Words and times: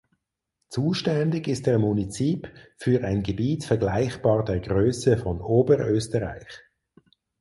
Zuständig 0.69 1.47
ist 1.47 1.67
der 1.67 1.77
Munizip 1.77 2.49
für 2.77 3.03
ein 3.03 3.21
Gebiet 3.21 3.65
vergleichbar 3.65 4.43
der 4.43 4.59
Größe 4.59 5.15
von 5.15 5.39
Oberösterreich. 5.39 6.47